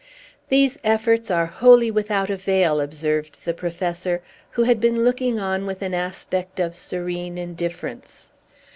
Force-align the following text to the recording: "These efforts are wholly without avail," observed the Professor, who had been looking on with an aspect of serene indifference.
"These 0.49 0.79
efforts 0.83 1.29
are 1.29 1.45
wholly 1.45 1.91
without 1.91 2.31
avail," 2.31 2.81
observed 2.81 3.45
the 3.45 3.53
Professor, 3.53 4.23
who 4.49 4.63
had 4.63 4.79
been 4.81 5.03
looking 5.03 5.39
on 5.39 5.67
with 5.67 5.83
an 5.83 5.93
aspect 5.93 6.59
of 6.59 6.73
serene 6.73 7.37
indifference. 7.37 8.31